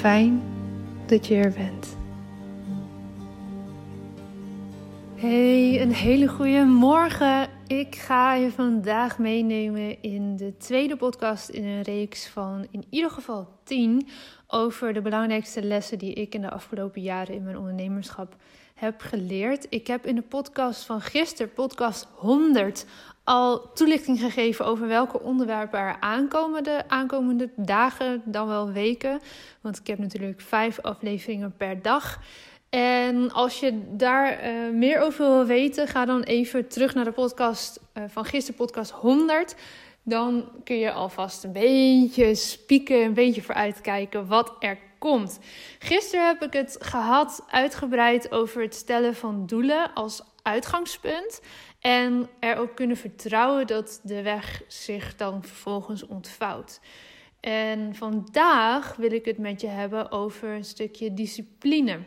[0.00, 0.42] Fijn
[1.06, 1.96] dat je er bent.
[5.14, 7.48] Hey, een hele goede morgen.
[7.66, 13.10] Ik ga je vandaag meenemen in de tweede podcast in een reeks van in ieder
[13.10, 14.08] geval 10
[14.46, 18.36] over de belangrijkste lessen die ik in de afgelopen jaren in mijn ondernemerschap
[18.74, 19.66] heb geleerd.
[19.68, 22.86] Ik heb in de podcast van gisteren, podcast 100,
[23.24, 29.20] al toelichting gegeven over welke onderwerpen er aankomen de aankomende dagen, dan wel weken.
[29.60, 32.20] Want ik heb natuurlijk vijf afleveringen per dag.
[32.70, 37.12] En als je daar uh, meer over wil weten, ga dan even terug naar de
[37.12, 39.54] podcast uh, van gisteren, podcast 100.
[40.02, 45.38] Dan kun je alvast een beetje spieken, een beetje vooruitkijken wat er komt.
[45.78, 51.40] Gisteren heb ik het gehad uitgebreid over het stellen van doelen als uitgangspunt.
[51.80, 56.80] En er ook kunnen vertrouwen dat de weg zich dan vervolgens ontvouwt.
[57.40, 61.98] En vandaag wil ik het met je hebben over een stukje discipline.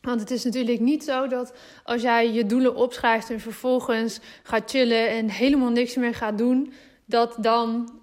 [0.00, 1.54] Want het is natuurlijk niet zo dat
[1.84, 6.72] als jij je doelen opschrijft en vervolgens gaat chillen en helemaal niks meer gaat doen,
[7.04, 8.01] dat dan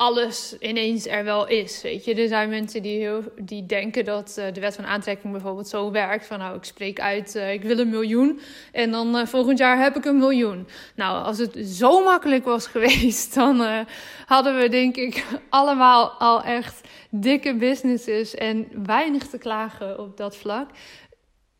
[0.00, 1.82] alles ineens er wel is.
[1.82, 3.08] Weet je, er zijn mensen die,
[3.40, 7.00] die denken dat uh, de wet van aantrekking bijvoorbeeld zo werkt: van nou, ik spreek
[7.00, 8.40] uit, uh, ik wil een miljoen
[8.72, 10.66] en dan uh, volgend jaar heb ik een miljoen.
[10.94, 13.86] Nou, als het zo makkelijk was geweest, dan
[14.26, 20.36] hadden we denk ik allemaal al echt dikke businesses en weinig te klagen op dat
[20.36, 20.70] vlak.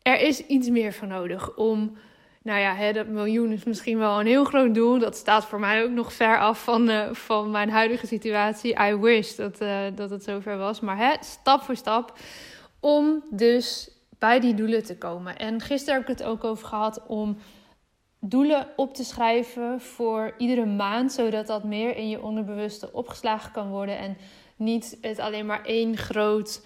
[0.01, 1.97] Er is iets meer voor nodig om
[2.43, 4.99] nou ja, dat miljoen is misschien wel een heel groot doel.
[4.99, 8.77] Dat staat voor mij ook nog ver af van, uh, van mijn huidige situatie.
[8.79, 10.79] I wish dat, uh, dat het zover was.
[10.79, 12.17] Maar hè, stap voor stap.
[12.79, 15.37] Om dus bij die doelen te komen.
[15.37, 17.37] En gisteren heb ik het ook over gehad om
[18.19, 21.11] doelen op te schrijven voor iedere maand.
[21.11, 23.97] Zodat dat meer in je onderbewuste opgeslagen kan worden.
[23.97, 24.17] En
[24.55, 26.61] niet het alleen maar één groot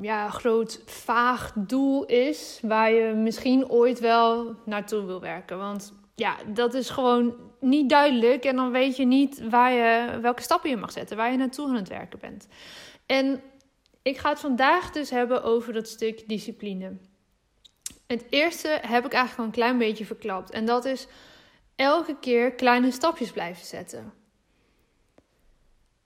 [0.00, 5.58] ja, groot vaag doel is waar je misschien ooit wel naartoe wil werken.
[5.58, 10.42] Want ja, dat is gewoon niet duidelijk en dan weet je niet waar je, welke
[10.42, 12.48] stappen je mag zetten, waar je naartoe aan het werken bent.
[13.06, 13.42] En
[14.02, 16.96] ik ga het vandaag dus hebben over dat stuk discipline.
[18.06, 21.06] Het eerste heb ik eigenlijk al een klein beetje verklapt en dat is
[21.76, 24.12] elke keer kleine stapjes blijven zetten.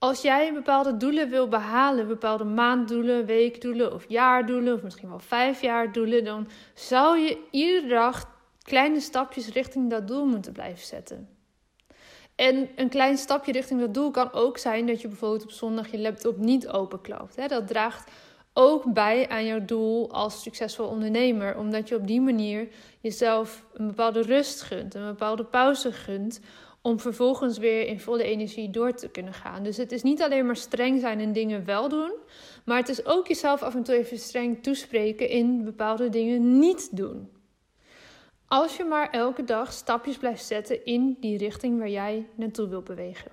[0.01, 6.23] Als jij bepaalde doelen wil behalen, bepaalde maanddoelen, weekdoelen of jaardoelen, of misschien wel vijfjaardoelen,
[6.23, 11.29] dan zou je iedere dag kleine stapjes richting dat doel moeten blijven zetten.
[12.35, 15.91] En een klein stapje richting dat doel kan ook zijn dat je bijvoorbeeld op zondag
[15.91, 17.49] je laptop niet openklapt.
[17.49, 18.11] Dat draagt
[18.53, 22.67] ook bij aan jouw doel als succesvol ondernemer, omdat je op die manier
[22.99, 26.39] jezelf een bepaalde rust gunt, een bepaalde pauze gunt,
[26.81, 29.63] om vervolgens weer in volle energie door te kunnen gaan.
[29.63, 32.11] Dus het is niet alleen maar streng zijn en dingen wel doen,
[32.65, 36.97] maar het is ook jezelf af en toe even streng toespreken in bepaalde dingen niet
[36.97, 37.29] doen.
[38.47, 42.81] Als je maar elke dag stapjes blijft zetten in die richting waar jij naartoe wil
[42.81, 43.31] bewegen.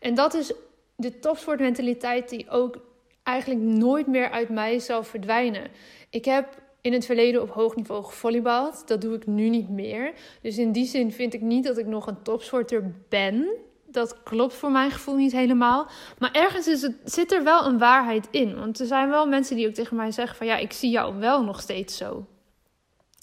[0.00, 0.52] En dat is
[0.96, 2.80] de topsportmentaliteit die ook
[3.22, 5.70] eigenlijk nooit meer uit mij zal verdwijnen.
[6.10, 8.88] Ik heb in het verleden op hoog niveau gevolleybald.
[8.88, 10.12] Dat doe ik nu niet meer.
[10.42, 13.48] Dus in die zin vind ik niet dat ik nog een topsporter ben.
[13.86, 15.86] Dat klopt voor mijn gevoel niet helemaal.
[16.18, 18.58] Maar ergens zit er wel een waarheid in.
[18.58, 21.18] Want er zijn wel mensen die ook tegen mij zeggen van ja, ik zie jou
[21.18, 22.26] wel nog steeds zo.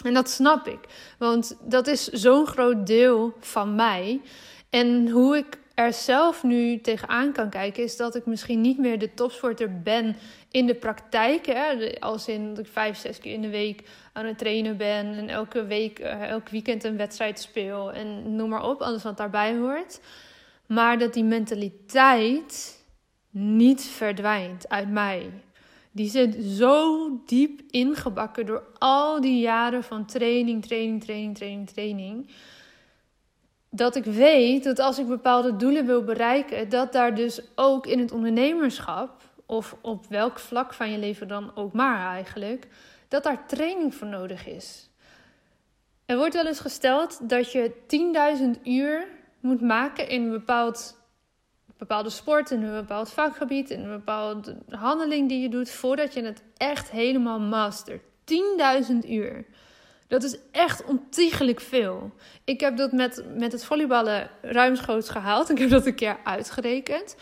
[0.05, 0.79] En dat snap ik.
[1.19, 4.21] Want dat is zo'n groot deel van mij.
[4.69, 8.99] En hoe ik er zelf nu tegenaan kan kijken, is dat ik misschien niet meer
[8.99, 10.15] de topsporter ben
[10.55, 11.45] in de praktijk.
[11.45, 11.99] Hè?
[11.99, 15.29] Als in dat ik vijf, zes keer in de week aan het trainen ben en
[15.29, 19.57] elke week, uh, elk weekend een wedstrijd speel en noem maar op, alles wat daarbij
[19.57, 19.99] hoort.
[20.65, 22.83] Maar dat die mentaliteit
[23.29, 25.29] niet verdwijnt uit mij.
[25.91, 32.29] Die zit zo diep ingebakken door al die jaren van training, training, training, training, training
[33.75, 37.99] dat ik weet dat als ik bepaalde doelen wil bereiken, dat daar dus ook in
[37.99, 42.67] het ondernemerschap, of op welk vlak van je leven dan ook maar eigenlijk,
[43.07, 44.89] dat daar training voor nodig is.
[46.05, 47.71] Er wordt wel eens gesteld dat je
[48.57, 49.07] 10.000 uur
[49.39, 50.97] moet maken in een bepaald,
[51.77, 56.23] bepaalde sport, in een bepaald vakgebied, in een bepaalde handeling die je doet, voordat je
[56.23, 58.01] het echt helemaal mastert.
[59.03, 59.45] 10.000 uur.
[60.07, 62.11] Dat is echt ontiegelijk veel.
[62.43, 65.49] Ik heb dat met, met het volleyballen ruimschoots gehaald.
[65.49, 67.15] Ik heb dat een keer uitgerekend.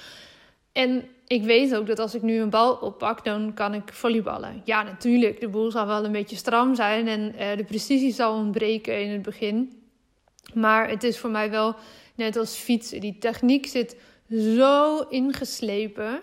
[0.72, 4.62] En ik weet ook dat als ik nu een bal oppak, dan kan ik volleyballen.
[4.65, 8.33] Ja, natuurlijk, de boel zal wel een beetje stram zijn en uh, de precisie zal
[8.33, 9.81] ontbreken in het begin.
[10.53, 11.75] Maar het is voor mij wel
[12.15, 13.01] net als fietsen.
[13.01, 13.97] Die techniek zit
[14.30, 16.21] zo ingeslepen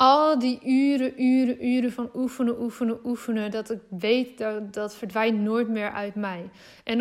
[0.00, 5.40] al die uren, uren, uren van oefenen, oefenen, oefenen, dat ik weet dat dat verdwijnt
[5.40, 6.50] nooit meer uit mij.
[6.84, 6.98] En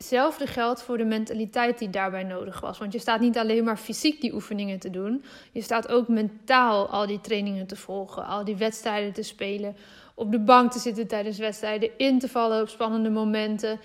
[0.00, 2.78] datzelfde geldt voor de mentaliteit die daarbij nodig was.
[2.78, 6.88] Want je staat niet alleen maar fysiek die oefeningen te doen, je staat ook mentaal
[6.88, 9.76] al die trainingen te volgen, al die wedstrijden te spelen,
[10.14, 13.80] op de bank te zitten tijdens wedstrijden, in te vallen op spannende momenten.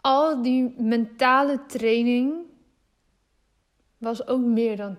[0.00, 2.34] Al die mentale training
[3.98, 4.96] was ook meer dan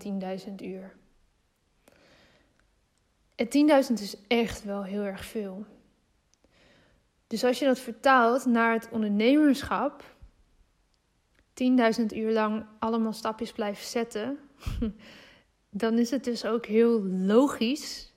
[0.48, 0.96] 10.000 uur.
[3.36, 3.48] En
[3.88, 5.66] 10.000 is echt wel heel erg veel.
[7.28, 10.15] Dus als je dat vertaalt naar het ondernemerschap,
[12.00, 14.38] 10.000 uur lang allemaal stapjes blijven zetten,
[15.70, 18.14] dan is het dus ook heel logisch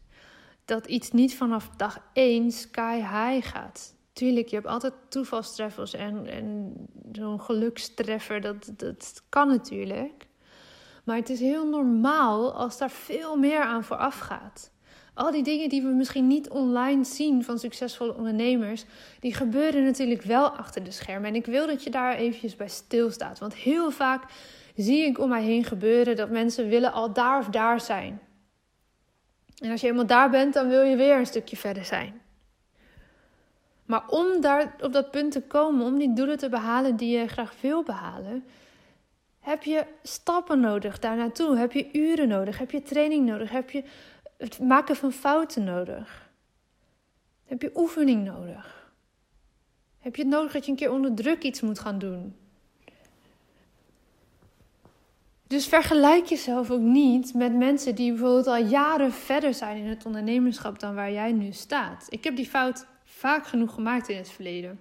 [0.64, 3.94] dat iets niet vanaf dag 1 sky high gaat.
[4.12, 6.74] Tuurlijk, je hebt altijd toevalstreffers en, en
[7.12, 10.26] zo'n gelukstreffer, dat, dat kan natuurlijk.
[11.04, 14.72] Maar het is heel normaal als daar veel meer aan vooraf gaat.
[15.18, 18.84] Al die dingen die we misschien niet online zien van succesvolle ondernemers,
[19.20, 21.28] die gebeuren natuurlijk wel achter de schermen.
[21.28, 23.38] En ik wil dat je daar eventjes bij stilstaat.
[23.38, 24.24] Want heel vaak
[24.76, 28.20] zie ik om mij heen gebeuren dat mensen willen al daar of daar zijn.
[29.58, 32.20] En als je eenmaal daar bent, dan wil je weer een stukje verder zijn.
[33.84, 37.28] Maar om daar op dat punt te komen, om die doelen te behalen die je
[37.28, 38.44] graag wil behalen,
[39.40, 41.56] heb je stappen nodig daar naartoe.
[41.56, 42.58] Heb je uren nodig?
[42.58, 43.50] Heb je training nodig?
[43.50, 43.84] Heb je
[44.38, 46.30] het maken van fouten nodig?
[47.44, 48.92] Heb je oefening nodig?
[49.98, 52.34] Heb je het nodig dat je een keer onder druk iets moet gaan doen?
[55.46, 60.06] Dus vergelijk jezelf ook niet met mensen die bijvoorbeeld al jaren verder zijn in het
[60.06, 62.06] ondernemerschap dan waar jij nu staat.
[62.08, 64.80] Ik heb die fout vaak genoeg gemaakt in het verleden.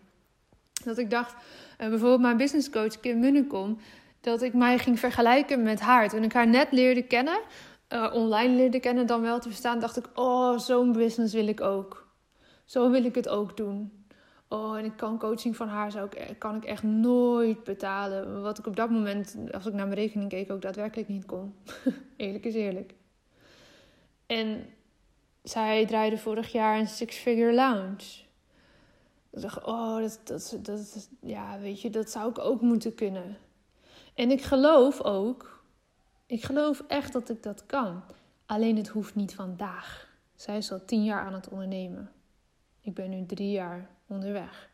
[0.84, 3.80] Dat ik dacht, uh, bijvoorbeeld mijn businesscoach Kim Munnekom,
[4.22, 6.10] dat ik mij ging vergelijken met haar.
[6.10, 7.40] Toen ik haar net leerde kennen,
[7.90, 11.62] uh, online leerde kennen dan wel te verstaan, dacht ik: Oh, zo'n business wil ik
[11.62, 12.08] ook.
[12.66, 14.06] Zo wil ik het ook doen.
[14.50, 18.42] Oh, en ik kan coaching van haar zou ik, kan ik echt nooit betalen.
[18.42, 21.56] Wat ik op dat moment, als ik naar mijn rekening keek, ook daadwerkelijk niet kon.
[22.18, 22.94] eerlijk is eerlijk.
[24.26, 24.66] En
[25.44, 28.26] zij draaide vorig jaar een six-figure lounge.
[29.32, 33.38] Ik dacht, oh, dat, dat, dat, ja, weet je, dat zou ik ook moeten kunnen.
[34.14, 35.57] En ik geloof ook
[36.28, 38.04] Ik geloof echt dat ik dat kan.
[38.46, 40.10] Alleen het hoeft niet vandaag.
[40.36, 42.12] Zij is al tien jaar aan het ondernemen.
[42.82, 44.70] Ik ben nu drie jaar onderweg.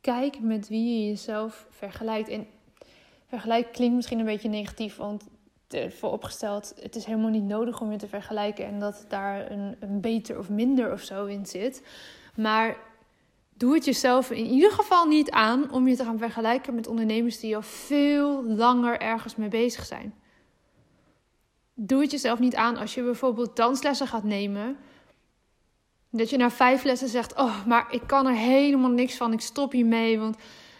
[0.00, 2.28] Kijk met wie je jezelf vergelijkt.
[2.28, 2.46] En
[3.26, 5.28] vergelijk klinkt misschien een beetje negatief, want
[5.88, 10.00] vooropgesteld, het is helemaal niet nodig om je te vergelijken en dat daar een, een
[10.00, 11.82] beter of minder of zo in zit.
[12.36, 12.76] Maar
[13.58, 17.40] doe het jezelf in ieder geval niet aan om je te gaan vergelijken met ondernemers
[17.40, 20.14] die al veel langer ergens mee bezig zijn.
[21.74, 24.76] Doe het jezelf niet aan als je bijvoorbeeld danslessen gaat nemen.
[26.10, 29.32] Dat je na vijf lessen zegt: Oh, maar ik kan er helemaal niks van.
[29.32, 30.18] Ik stop hiermee.
[30.18, 30.36] Want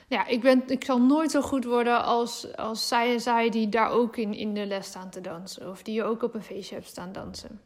[0.08, 3.68] ja, ik, ben, ik zal nooit zo goed worden als, als zij en zij die
[3.68, 5.70] daar ook in, in de les staan te dansen.
[5.70, 7.60] Of die je ook op een feestje hebt staan dansen.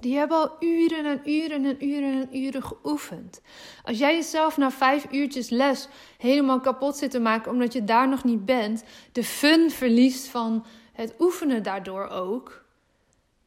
[0.00, 3.40] Die hebben al uren en uren en uren en uren geoefend.
[3.84, 5.88] Als jij jezelf na vijf uurtjes les
[6.18, 10.64] helemaal kapot zit te maken omdat je daar nog niet bent, de fun verliest van
[10.92, 12.64] het oefenen daardoor ook,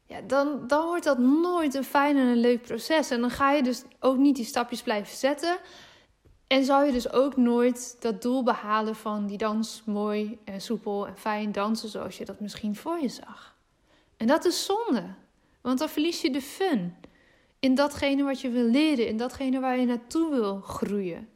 [0.06, 3.10] ja, dan, dan wordt dat nooit een fijn en een leuk proces.
[3.10, 5.58] En dan ga je dus ook niet die stapjes blijven zetten.
[6.48, 11.08] En zou je dus ook nooit dat doel behalen van die dans mooi en soepel
[11.08, 13.56] en fijn dansen zoals je dat misschien voor je zag.
[14.18, 15.04] En dat is zonde,
[15.62, 16.96] want dan verlies je de fun
[17.60, 21.30] in datgene wat je wil leren, in datgene waar je naartoe wil groeien.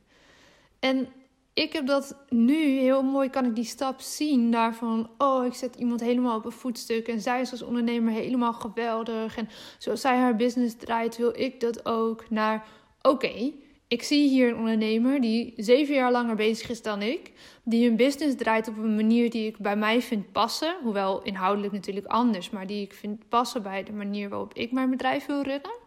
[0.80, 1.08] En
[1.54, 5.76] ik heb dat nu heel mooi, kan ik die stap zien daarvan, oh, ik zet
[5.76, 10.18] iemand helemaal op een voetstuk en zij is als ondernemer helemaal geweldig en zoals zij
[10.18, 12.30] haar business draait, wil ik dat ook.
[12.30, 12.68] Naar,
[13.02, 13.52] oké,
[13.94, 17.32] ik zie hier een ondernemer die zeven jaar langer bezig is dan ik,
[17.64, 21.74] die een business draait op een manier die ik bij mij vind passen, hoewel inhoudelijk
[21.74, 25.42] natuurlijk anders, maar die ik vind passen bij de manier waarop ik mijn bedrijf wil
[25.42, 25.80] runnen.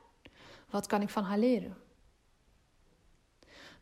[0.70, 1.76] Wat kan ik van haar leren?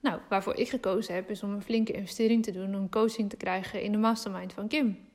[0.00, 3.36] Nou, waarvoor ik gekozen heb, is om een flinke investering te doen om coaching te
[3.36, 5.08] krijgen in de mastermind van Kim.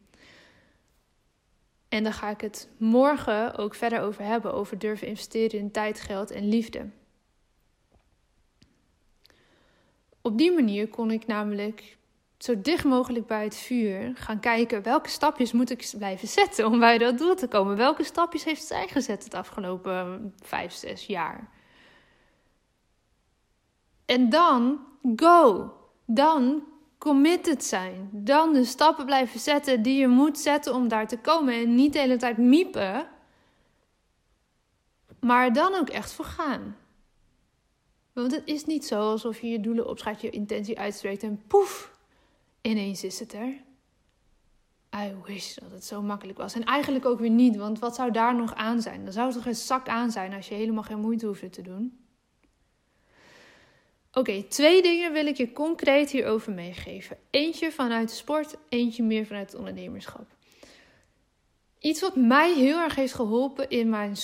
[1.87, 5.99] En daar ga ik het morgen ook verder over hebben, over durven investeren in tijd,
[5.99, 6.89] geld en liefde.
[10.21, 11.97] Op die manier kon ik namelijk
[12.37, 16.79] zo dicht mogelijk bij het vuur gaan kijken welke stapjes moet ik blijven zetten om
[16.79, 17.77] bij dat doel te komen.
[17.77, 21.49] Welke stapjes heeft zij gezet het afgelopen vijf, zes jaar?
[24.05, 24.79] En dan
[25.15, 25.73] go.
[26.05, 26.63] Dan
[26.97, 28.09] committed zijn.
[28.11, 31.53] Dan de stappen blijven zetten die je moet zetten om daar te komen.
[31.53, 33.07] En niet de hele tijd miepen.
[35.19, 36.75] Maar dan ook echt voor gaan.
[38.21, 41.97] Want het is niet zo alsof je je doelen opschrijft, je intentie uitspreekt en poef,
[42.61, 43.53] ineens is het er.
[44.95, 46.53] I wish dat het zo makkelijk was.
[46.53, 49.03] En eigenlijk ook weer niet, want wat zou daar nog aan zijn?
[49.03, 51.61] Dan zou het toch een zak aan zijn als je helemaal geen moeite hoefde te
[51.61, 51.99] doen.
[54.13, 57.17] Oké, twee dingen wil ik je concreet hierover meegeven.
[57.29, 60.27] Eentje vanuit de sport, eentje meer vanuit het ondernemerschap.
[61.79, 64.17] Iets wat mij heel erg heeft geholpen in mijn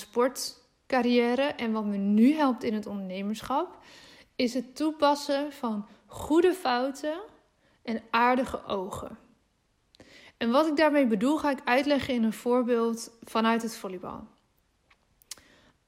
[0.85, 3.77] sportcarrière en wat me nu helpt in het ondernemerschap,
[4.35, 7.19] is het toepassen van goede fouten
[7.83, 9.17] en aardige ogen.
[10.37, 14.27] En wat ik daarmee bedoel, ga ik uitleggen in een voorbeeld vanuit het volleybal.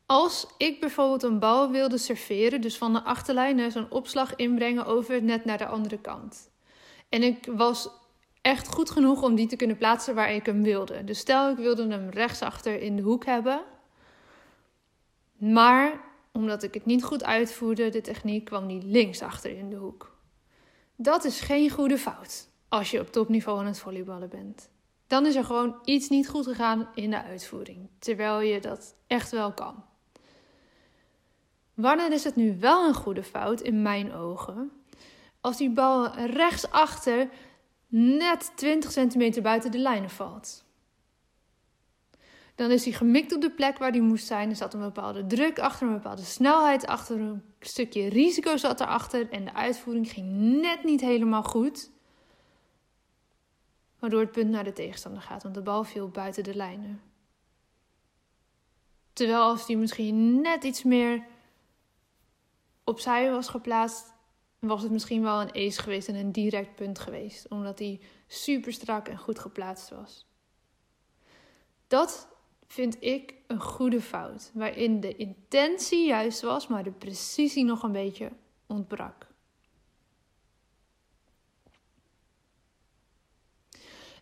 [0.06, 5.14] Als ik bijvoorbeeld een bal wilde serveren, dus van de achterlijn zo'n opslag inbrengen over
[5.14, 6.50] het net naar de andere kant.
[7.10, 7.90] En ik was
[8.42, 11.04] echt goed genoeg om die te kunnen plaatsen waar ik hem wilde.
[11.04, 13.62] Dus stel ik wilde hem rechtsachter in de hoek hebben.
[15.38, 16.02] Maar
[16.32, 20.18] omdat ik het niet goed uitvoerde, de techniek, kwam die linksachter in de hoek.
[20.96, 24.70] Dat is geen goede fout als je op topniveau aan het volleyballen bent.
[25.08, 29.32] Dan is er gewoon iets niet goed gegaan in de uitvoering, terwijl je dat echt
[29.32, 29.84] wel kan.
[31.74, 34.72] Wanneer is het nu wel een goede fout in mijn ogen?
[35.42, 37.30] Als die bal rechtsachter
[37.88, 40.66] net 20 centimeter buiten de lijnen valt.
[42.58, 44.50] Dan is hij gemikt op de plek waar hij moest zijn.
[44.50, 49.30] Er zat een bepaalde druk achter, een bepaalde snelheid achter, een stukje risico zat erachter
[49.30, 51.90] en de uitvoering ging net niet helemaal goed.
[54.00, 57.02] Waardoor het punt naar de tegenstander gaat, want de bal viel buiten de lijnen.
[59.14, 61.26] Terwijl als die misschien net iets meer
[62.84, 64.14] opzij was geplaatst,
[64.60, 68.74] was het misschien wel een ace geweest en een direct punt geweest, omdat hij super
[68.74, 70.26] strak en goed geplaatst was.
[71.88, 72.36] Dat
[72.68, 77.92] vind ik een goede fout, waarin de intentie juist was, maar de precisie nog een
[77.92, 78.32] beetje
[78.68, 79.28] ontbrak.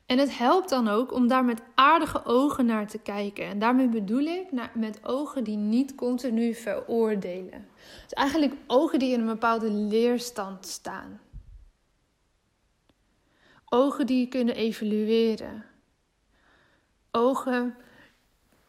[0.06, 3.46] En het helpt dan ook om daar met aardige ogen naar te kijken.
[3.46, 7.68] En daarmee bedoel ik naar, met ogen die niet continu veroordelen.
[8.04, 11.22] Dus eigenlijk ogen die in een bepaalde leerstand staan.
[13.66, 15.66] Ogen die kunnen evalueren.
[17.12, 17.75] Ogen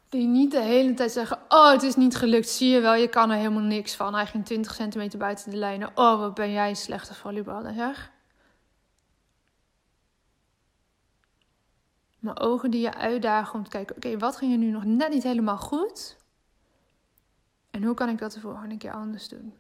[0.09, 2.49] die niet de hele tijd zeggen: Oh, het is niet gelukt.
[2.49, 4.15] Zie je wel, je kan er helemaal niks van.
[4.15, 5.91] Hij ging 20 centimeter buiten de lijnen.
[5.95, 8.11] Oh, wat ben jij een slechte volleyballer, zeg.
[12.19, 15.11] Maar ogen die je uitdagen om te kijken: Oké, wat ging er nu nog net
[15.11, 16.17] niet helemaal goed?
[17.71, 19.55] En hoe kan ik dat de volgende keer anders doen?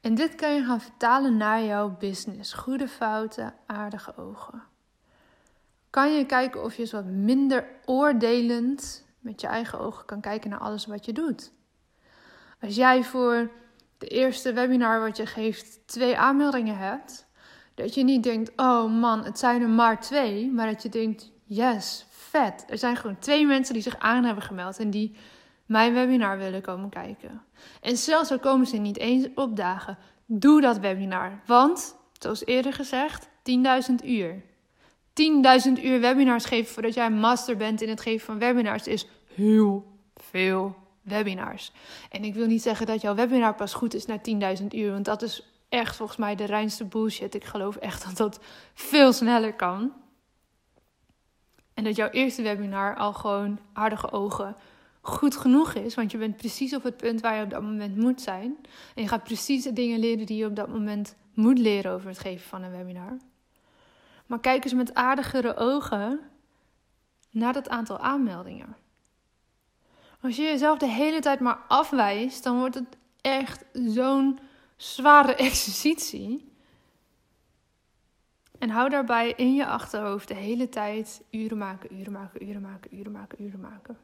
[0.00, 2.52] En dit kan je gaan vertalen naar jouw business.
[2.52, 4.62] Goede fouten, aardige ogen.
[5.90, 10.50] Kan je kijken of je eens wat minder oordelend met je eigen ogen kan kijken
[10.50, 11.52] naar alles wat je doet.
[12.60, 13.50] Als jij voor
[13.98, 17.26] de eerste webinar wat je geeft twee aanmeldingen hebt,
[17.74, 21.30] dat je niet denkt, oh man, het zijn er maar twee, maar dat je denkt,
[21.44, 22.64] yes, vet.
[22.68, 25.16] Er zijn gewoon twee mensen die zich aan hebben gemeld en die
[25.66, 27.42] mijn webinar willen komen kijken.
[27.80, 31.40] En zelfs al komen ze niet eens opdagen, doe dat webinar.
[31.46, 34.42] Want, zoals eerder gezegd, 10.000 uur.
[35.78, 39.06] 10.000 uur webinars geven voordat jij master bent in het geven van webinars is
[39.38, 41.72] heel veel webinars.
[42.10, 44.18] En ik wil niet zeggen dat jouw webinar pas goed is na
[44.60, 47.34] 10.000 uur, want dat is echt volgens mij de reinste bullshit.
[47.34, 49.92] Ik geloof echt dat dat veel sneller kan.
[51.74, 54.56] En dat jouw eerste webinar al gewoon aardige ogen
[55.00, 57.96] goed genoeg is, want je bent precies op het punt waar je op dat moment
[57.96, 58.56] moet zijn.
[58.94, 62.08] En je gaat precies de dingen leren die je op dat moment moet leren over
[62.08, 63.16] het geven van een webinar.
[64.26, 66.20] Maar kijk eens met aardigere ogen
[67.30, 68.76] naar dat aantal aanmeldingen.
[70.20, 74.38] Als je jezelf de hele tijd maar afwijst, dan wordt het echt zo'n
[74.76, 76.52] zware exercitie.
[78.58, 82.96] En hou daarbij in je achterhoofd de hele tijd uren maken, uren maken, uren maken,
[82.96, 83.98] uren maken, uren maken.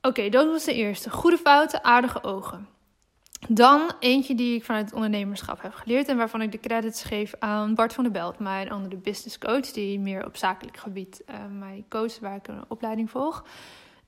[0.00, 1.10] Oké, dat was de eerste.
[1.10, 2.68] Goede fouten, aardige ogen.
[3.48, 7.34] Dan eentje die ik vanuit het ondernemerschap heb geleerd en waarvan ik de credits geef
[7.38, 11.36] aan Bart van der Belt, mijn andere business coach, die meer op zakelijk gebied uh,
[11.58, 13.44] mij coacht, waar ik een opleiding volg.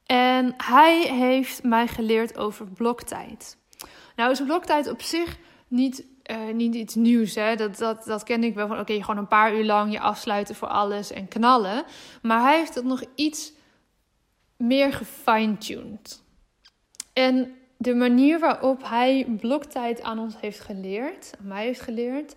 [0.07, 3.57] En hij heeft mij geleerd over bloktijd.
[4.17, 7.35] Nou is bloktijd op zich niet, uh, niet iets nieuws.
[7.35, 7.57] Hè?
[7.57, 10.55] Dat, dat, dat ken ik wel van, oké, gewoon een paar uur lang je afsluiten
[10.55, 11.85] voor alles en knallen.
[12.23, 13.53] Maar hij heeft het nog iets
[14.57, 16.23] meer gefine-tuned.
[17.13, 22.35] En de manier waarop hij bloktijd aan ons heeft geleerd, aan mij heeft geleerd,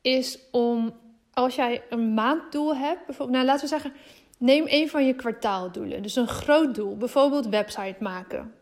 [0.00, 0.94] is om
[1.32, 3.92] als jij een maanddoel hebt, bijvoorbeeld, nou laten we zeggen,
[4.36, 8.54] neem een van je kwartaaldoelen, dus een groot doel, bijvoorbeeld website maken.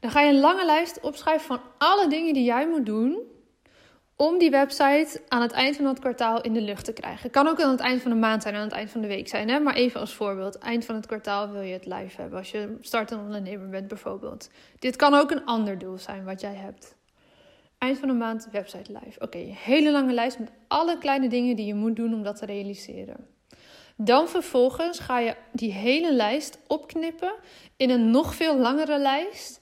[0.00, 3.32] Dan ga je een lange lijst opschrijven van alle dingen die jij moet doen
[4.16, 7.30] om die website aan het eind van het kwartaal in de lucht te krijgen.
[7.30, 9.28] Kan ook aan het eind van de maand zijn, aan het eind van de week
[9.28, 9.48] zijn.
[9.48, 9.60] Hè?
[9.60, 12.38] Maar even als voorbeeld, eind van het kwartaal wil je het live hebben.
[12.38, 14.50] Als je startende ondernemer bent bijvoorbeeld.
[14.78, 16.96] Dit kan ook een ander doel zijn wat jij hebt.
[17.78, 19.20] Eind van de maand website live.
[19.20, 22.36] Oké, okay, hele lange lijst met alle kleine dingen die je moet doen om dat
[22.36, 23.33] te realiseren.
[23.96, 27.34] Dan vervolgens ga je die hele lijst opknippen
[27.76, 29.60] in een nog veel langere lijst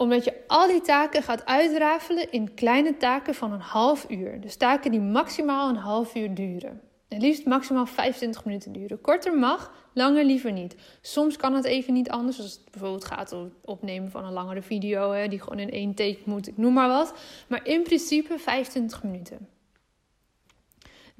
[0.00, 4.40] omdat je al die taken gaat uitrafelen in kleine taken van een half uur.
[4.40, 6.80] Dus taken die maximaal een half uur duren.
[7.08, 9.00] En liefst maximaal 25 minuten duren.
[9.00, 10.76] Korter mag, langer liever niet.
[11.00, 12.40] Soms kan het even niet anders.
[12.40, 15.70] Als het bijvoorbeeld gaat om het opnemen van een langere video, hè, die gewoon in
[15.70, 17.14] één take moet, ik noem maar wat.
[17.48, 19.48] Maar in principe 25 minuten.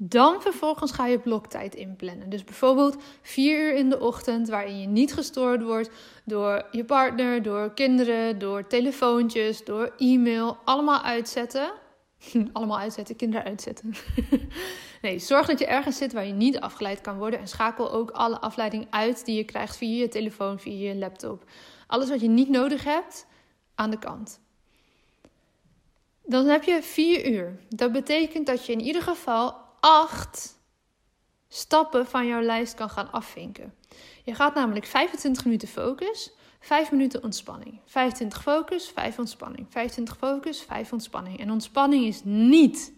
[0.03, 2.29] Dan vervolgens ga je bloktijd inplannen.
[2.29, 5.89] Dus bijvoorbeeld vier uur in de ochtend, waarin je niet gestoord wordt
[6.25, 10.57] door je partner, door kinderen, door telefoontjes, door e-mail.
[10.63, 11.71] Allemaal uitzetten.
[12.53, 13.93] allemaal uitzetten, kinderen uitzetten.
[15.01, 17.39] nee, zorg dat je ergens zit waar je niet afgeleid kan worden.
[17.39, 21.43] En schakel ook alle afleiding uit die je krijgt via je telefoon, via je laptop.
[21.87, 23.27] Alles wat je niet nodig hebt,
[23.75, 24.39] aan de kant.
[26.25, 27.59] Dan heb je vier uur.
[27.69, 30.59] Dat betekent dat je in ieder geval acht
[31.47, 33.73] stappen van jouw lijst kan gaan afvinken.
[34.23, 37.79] Je gaat namelijk 25 minuten focus, 5 minuten ontspanning.
[37.85, 39.67] 25 focus, 5 ontspanning.
[39.69, 41.39] 25 focus, 5 ontspanning.
[41.39, 42.93] En ontspanning is niet,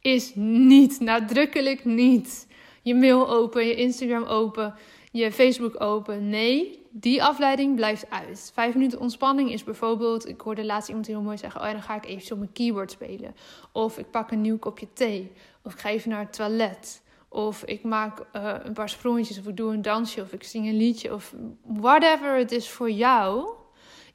[0.00, 2.46] is niet, nadrukkelijk niet.
[2.82, 4.74] Je mail open, je Instagram open,
[5.12, 6.28] je Facebook open.
[6.28, 8.50] Nee, die afleiding blijft uit.
[8.54, 11.94] Vijf minuten ontspanning is bijvoorbeeld, ik hoorde laatst iemand heel mooi zeggen, oh dan ga
[11.94, 13.36] ik even op mijn keyboard spelen.
[13.72, 15.32] Of ik pak een nieuw kopje thee.
[15.62, 17.02] Of ik ga even naar het toilet.
[17.28, 20.66] Of ik maak uh, een paar sprongetjes, of ik doe een dansje, of ik zing
[20.66, 23.50] een liedje, of whatever het is voor jou.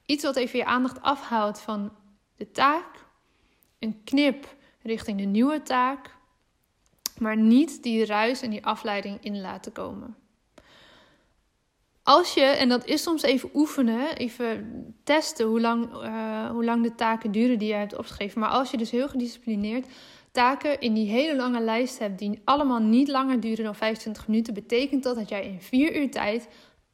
[0.06, 1.92] Iets wat even je aandacht afhoudt van
[2.36, 3.06] de taak.
[3.80, 6.16] Een knip richting de nieuwe taak.
[7.20, 10.16] Maar niet die ruis en die afleiding in laten komen.
[12.08, 16.84] Als je, en dat is soms even oefenen, even testen hoe lang, uh, hoe lang
[16.84, 18.40] de taken duren die je hebt opgeschreven.
[18.40, 19.88] Maar als je dus heel gedisciplineerd
[20.32, 24.54] taken in die hele lange lijst hebt die allemaal niet langer duren dan 25 minuten,
[24.54, 26.48] betekent dat dat jij in 4 uur tijd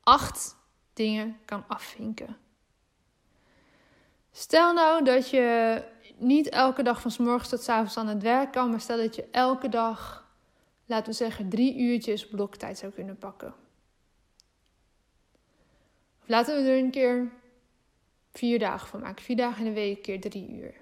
[0.03, 0.55] 8
[0.93, 2.37] dingen kan afvinken.
[4.31, 5.81] Stel nou dat je
[6.17, 8.97] niet elke dag van s morgens tot s avonds aan het werk kan, maar stel
[8.97, 10.27] dat je elke dag,
[10.85, 13.62] laten we zeggen, drie uurtjes bloktijd zou kunnen pakken.
[16.23, 17.31] Of laten we er een keer
[18.31, 19.23] vier dagen van maken.
[19.23, 20.73] Vier dagen in de week, keer drie uur.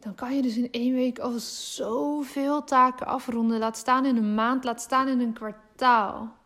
[0.00, 3.58] Dan kan je dus in één week al zoveel taken afronden.
[3.58, 6.36] Laat staan in een maand, laat staan in een kwartaal.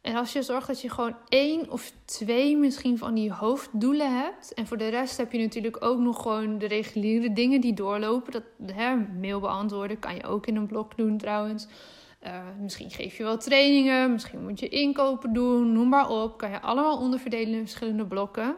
[0.00, 4.54] En als je zorgt dat je gewoon één of twee misschien van die hoofddoelen hebt.
[4.54, 8.32] En voor de rest heb je natuurlijk ook nog gewoon de reguliere dingen die doorlopen.
[8.32, 8.42] Dat
[8.72, 11.66] hè, mail beantwoorden kan je ook in een blok doen trouwens.
[12.24, 16.38] Uh, misschien geef je wel trainingen, misschien moet je inkopen doen, noem maar op.
[16.38, 18.56] Kan je allemaal onderverdelen in verschillende blokken.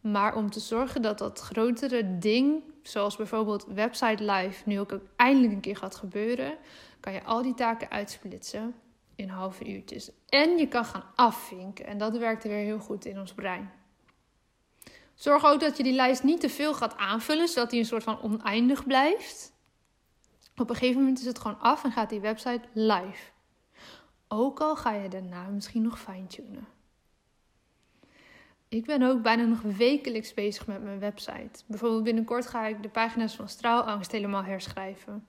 [0.00, 5.52] Maar om te zorgen dat dat grotere ding, zoals bijvoorbeeld website live, nu ook eindelijk
[5.52, 6.56] een keer gaat gebeuren,
[7.00, 8.74] kan je al die taken uitsplitsen
[9.16, 10.10] in halve uurtjes.
[10.28, 11.86] En je kan gaan afvinken.
[11.86, 13.70] En dat werkt weer heel goed in ons brein.
[15.14, 18.02] Zorg ook dat je die lijst niet te veel gaat aanvullen, zodat die een soort
[18.02, 19.53] van oneindig blijft.
[20.56, 23.30] Op een gegeven moment is het gewoon af en gaat die website live.
[24.28, 26.66] Ook al ga je daarna misschien nog fine-tunen.
[28.68, 31.64] Ik ben ook bijna nog wekelijks bezig met mijn website.
[31.66, 35.26] Bijvoorbeeld binnenkort ga ik de pagina's van Straalangst helemaal herschrijven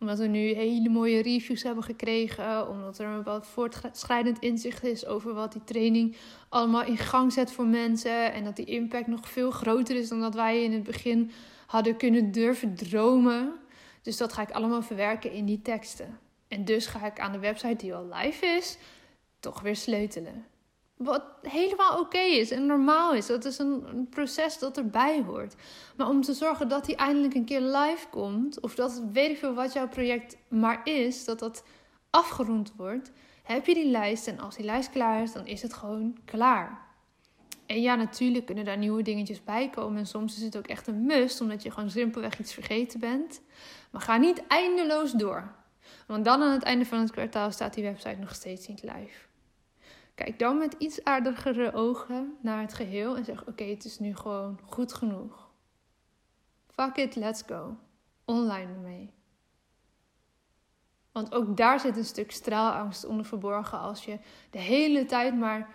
[0.00, 2.68] omdat we nu hele mooie reviews hebben gekregen.
[2.68, 6.16] Omdat er een wat voortschrijdend inzicht is over wat die training
[6.48, 8.32] allemaal in gang zet voor mensen.
[8.32, 11.30] En dat die impact nog veel groter is dan dat wij in het begin
[11.66, 13.52] hadden kunnen durven dromen.
[14.06, 16.18] Dus dat ga ik allemaal verwerken in die teksten.
[16.48, 18.78] En dus ga ik aan de website die al live is,
[19.40, 20.46] toch weer sleutelen.
[20.96, 23.26] Wat helemaal oké is en normaal is.
[23.26, 25.54] Dat is een, een, proces dat erbij hoort.
[25.96, 29.38] Maar om te zorgen dat die eindelijk een keer live komt, of dat weet ik
[29.38, 31.64] veel wat jouw project maar is, dat dat
[32.10, 34.26] afgerond wordt, heb je die lijst.
[34.26, 36.86] En als die lijst klaar is, dan is het gewoon klaar.
[37.66, 39.98] En ja, natuurlijk kunnen daar nieuwe dingetjes bij komen.
[39.98, 43.40] En soms is het ook echt een must, omdat je gewoon simpelweg iets vergeten bent.
[43.98, 45.54] Ga niet eindeloos door.
[46.06, 49.26] Want dan aan het einde van het kwartaal staat die website nog steeds niet live.
[50.14, 54.16] Kijk dan met iets aardigere ogen naar het geheel en zeg: Oké, het is nu
[54.16, 55.50] gewoon goed genoeg.
[56.66, 57.76] Fuck it, let's go.
[58.24, 59.14] Online ermee.
[61.12, 64.18] Want ook daar zit een stuk straalangst onder verborgen als je
[64.50, 65.68] de hele tijd maar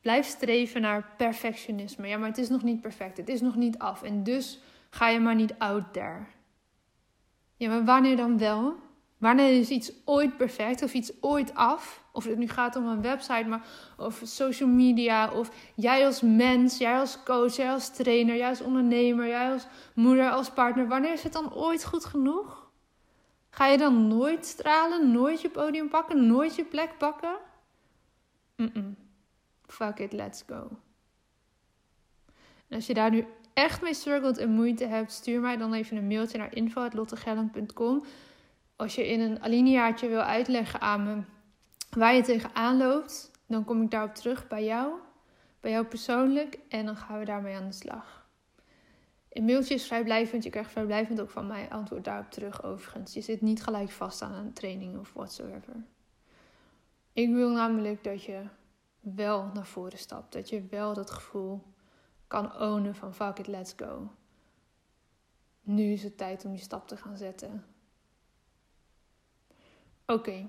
[0.00, 2.08] blijft streven naar perfectionisme.
[2.08, 5.08] Ja, maar het is nog niet perfect, het is nog niet af en dus ga
[5.08, 6.26] je maar niet out there.
[7.62, 8.76] Ja, maar wanneer dan wel?
[9.18, 12.04] Wanneer is iets ooit perfect of iets ooit af?
[12.12, 16.78] Of het nu gaat om een website, maar of social media, of jij als mens,
[16.78, 20.88] jij als coach, jij als trainer, jij als ondernemer, jij als moeder, als partner.
[20.88, 22.70] Wanneer is het dan ooit goed genoeg?
[23.50, 27.36] Ga je dan nooit stralen, nooit je podium pakken, nooit je plek pakken?
[29.66, 30.68] Fuck it, let's go.
[32.68, 35.96] En als je daar nu echt mee struggelt en moeite hebt, stuur mij dan even
[35.96, 38.04] een mailtje naar info.lottegelland.com
[38.76, 41.22] als je in een alineaatje wil uitleggen aan me
[41.90, 44.92] waar je tegenaan loopt, dan kom ik daarop terug bij jou,
[45.60, 48.26] bij jou persoonlijk en dan gaan we daarmee aan de slag.
[49.28, 53.14] Een mailtje is vrijblijvend, je krijgt vrijblijvend ook van mij antwoord daarop terug overigens.
[53.14, 55.74] Je zit niet gelijk vast aan een training of whatsoever.
[57.12, 58.42] Ik wil namelijk dat je
[59.00, 61.62] wel naar voren stapt, dat je wel dat gevoel
[62.32, 64.10] kan ownen van fuck it, let's go.
[65.62, 67.64] Nu is het tijd om die stap te gaan zetten.
[70.06, 70.46] Oké,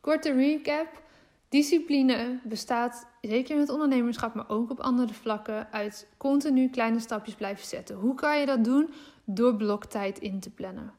[0.00, 1.02] korte recap.
[1.48, 7.34] Discipline bestaat zeker in het ondernemerschap, maar ook op andere vlakken uit continu kleine stapjes
[7.34, 7.96] blijven zetten.
[7.96, 8.90] Hoe kan je dat doen?
[9.24, 10.92] Door bloktijd in te plannen.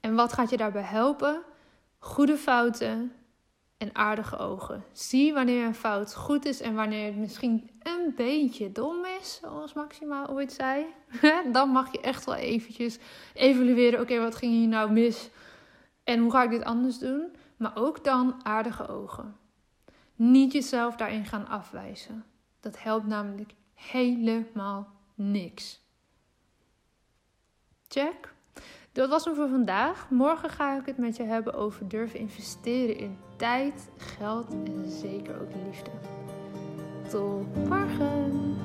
[0.00, 1.42] En wat gaat je daarbij helpen?
[1.98, 3.12] Goede fouten
[3.78, 4.84] en aardige ogen.
[4.92, 9.72] Zie wanneer een fout goed is en wanneer het misschien een beetje dom is, zoals
[9.72, 10.86] Maxima ooit zei.
[11.52, 12.98] Dan mag je echt wel eventjes
[13.34, 14.00] evalueren.
[14.00, 15.30] Oké, wat ging hier nou mis?
[16.04, 17.36] En hoe ga ik dit anders doen?
[17.56, 19.36] Maar ook dan aardige ogen.
[20.14, 22.24] Niet jezelf daarin gaan afwijzen.
[22.60, 25.82] Dat helpt namelijk helemaal niks.
[27.88, 28.33] Check.
[28.94, 30.06] Dat was hem voor vandaag.
[30.10, 35.34] Morgen ga ik het met je hebben over durven investeren in tijd, geld en zeker
[35.40, 35.90] ook liefde.
[37.10, 38.56] Tot morgen.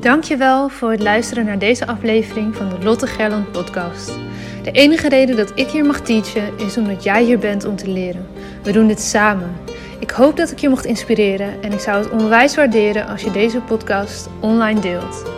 [0.00, 4.18] Dankjewel voor het luisteren naar deze aflevering van de Lotte Gerland podcast.
[4.62, 7.88] De enige reden dat ik hier mag teachen is omdat jij hier bent om te
[7.88, 8.26] leren.
[8.62, 9.56] We doen dit samen.
[10.00, 13.30] Ik hoop dat ik je mocht inspireren en ik zou het onwijs waarderen als je
[13.30, 15.37] deze podcast online deelt.